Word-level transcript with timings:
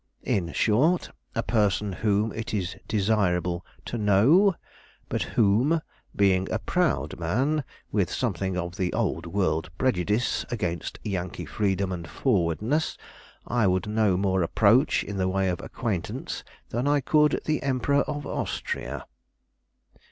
In 0.25 0.51
short, 0.53 1.11
a 1.35 1.43
person 1.43 1.91
whom 1.93 2.31
it 2.33 2.55
is 2.55 2.75
desirable 2.87 3.63
to 3.85 3.99
know; 3.99 4.55
but 5.09 5.21
whom, 5.37 5.79
being 6.15 6.51
a 6.51 6.57
proud 6.57 7.19
man, 7.19 7.63
with 7.91 8.09
something 8.11 8.57
of 8.57 8.77
the 8.77 8.91
old 8.93 9.27
world 9.27 9.69
prejudice 9.77 10.43
against 10.49 10.97
Yankee 11.03 11.45
freedom 11.45 11.91
and 11.91 12.07
forwardness, 12.07 12.97
I 13.45 13.65
could 13.67 13.85
no 13.85 14.17
more 14.17 14.41
approach 14.41 15.03
in 15.03 15.17
the 15.17 15.29
way 15.29 15.49
of 15.49 15.61
acquaintance 15.61 16.43
than 16.69 16.87
I 16.87 16.99
could 17.01 17.39
the 17.45 17.61
Emperor 17.61 18.01
of 18.01 18.25
Austria." 18.25 19.05